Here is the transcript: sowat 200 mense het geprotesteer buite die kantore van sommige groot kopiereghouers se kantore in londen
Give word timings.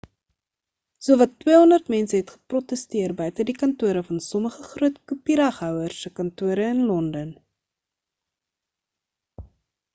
sowat 1.07 1.33
200 1.43 1.89
mense 1.95 2.15
het 2.21 2.31
geprotesteer 2.35 3.13
buite 3.19 3.45
die 3.51 3.55
kantore 3.59 4.03
van 4.09 4.23
sommige 4.29 4.65
groot 4.71 4.99
kopiereghouers 5.13 6.01
se 6.07 6.15
kantore 6.23 6.69
in 6.73 6.83
londen 6.93 7.33